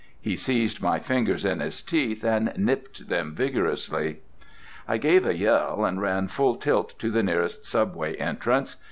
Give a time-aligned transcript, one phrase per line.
[0.19, 4.21] He seized my fingers in his teeth and nipped them vigorously.
[4.87, 8.77] I gave a yell and ran full tilt to the nearest subway entrance.